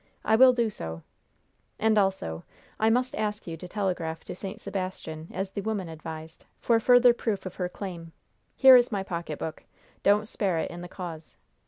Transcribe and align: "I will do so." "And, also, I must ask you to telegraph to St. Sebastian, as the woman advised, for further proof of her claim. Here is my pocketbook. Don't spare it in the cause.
"I 0.25 0.35
will 0.35 0.51
do 0.51 0.71
so." 0.71 1.03
"And, 1.77 1.95
also, 1.95 2.43
I 2.79 2.89
must 2.89 3.13
ask 3.15 3.45
you 3.45 3.55
to 3.57 3.67
telegraph 3.67 4.23
to 4.23 4.35
St. 4.35 4.59
Sebastian, 4.59 5.27
as 5.31 5.51
the 5.51 5.61
woman 5.61 5.87
advised, 5.89 6.43
for 6.59 6.79
further 6.79 7.13
proof 7.13 7.45
of 7.45 7.53
her 7.57 7.69
claim. 7.69 8.11
Here 8.55 8.75
is 8.75 8.91
my 8.91 9.03
pocketbook. 9.03 9.63
Don't 10.01 10.27
spare 10.27 10.57
it 10.57 10.71
in 10.71 10.81
the 10.81 10.87
cause. 10.87 11.37